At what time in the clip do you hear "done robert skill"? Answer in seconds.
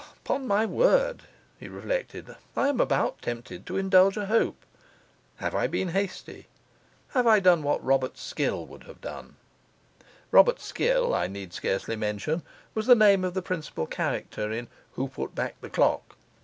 8.99-11.13